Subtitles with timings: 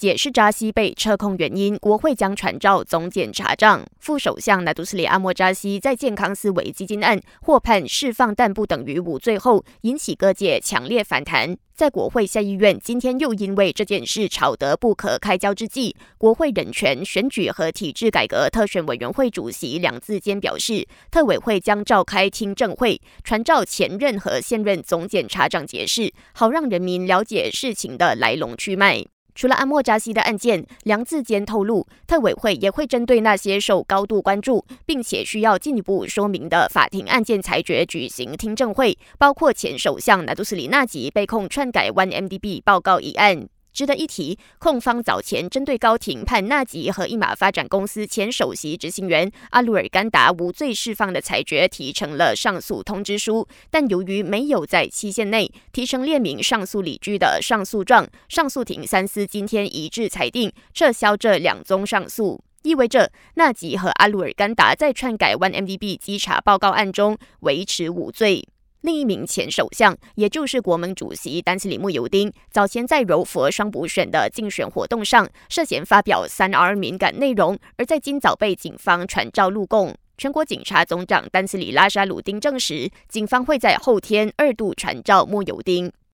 [0.00, 3.84] 解释扎西被撤控原因，国会将传召总检察长。
[3.98, 11.54] 副首相纳杜斯里阿莫扎西在健康思维基金案获判释放，但不等于无罪后，引起各界强烈反弹。
[11.74, 29.04] 在国会下议院今天又因为这件事吵得不可开交之际，国会人权、选举和体制改革特选委员会主席梁自坚表示，特委会将召开听证会，传召前任和现任总检察长解释，好让人民了解事情的来龙去脉。
[29.34, 43.48] 除了阿莫扎西的案件，梁志坚透露，特委会也会针对那些受高度关注，并且需要进一步说明的法庭案件裁决举行听证会，包括前首相纳杜斯里纳吉被控篡改 OneMDB 报告一案。
[43.72, 68.46] 值得一提，控方早前针对高庭判纳吉和一马发展公司前首席执行员阿鲁尔甘达无罪释放的裁决提成了上诉通知书，但由于没有在期限内提成列明上诉理据的上诉状，上诉庭三司今天一致裁定撤销这两宗上诉，意味着纳吉和阿鲁尔甘达在篡改 OneMDB 稽查报告案中维持无罪。
[68.82, 79.94] 另一名前首相，也就是国盟主席丹斯里穆尤丁，早前在柔佛双补选的竞选活动上涉嫌发表三 R 敏感内容，而在今早被警方传召录供。
[80.16, 85.92] 全国警察总长丹斯里拉沙鲁丁证实，警方会在后天二度传召穆尤丁。